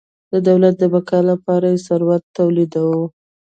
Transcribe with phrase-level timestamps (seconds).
[0.31, 3.05] د دولت د بقا لپاره یې ثروت تولیداوه.